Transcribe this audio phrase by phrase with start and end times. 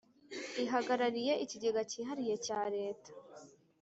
[0.63, 3.11] ihagarariye Ikigega Cyihariye cya leta